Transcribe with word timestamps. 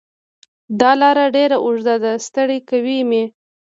دا 0.79 0.91
لار 1.01 1.17
ډېره 1.35 1.57
اوږده 1.65 1.95
ده 2.03 2.11
ستړی 2.25 2.59
کوی 2.69 2.99
مې 3.09 3.23